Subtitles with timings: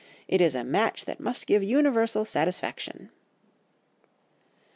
[0.27, 3.11] It is a match that must give universal satisfaction.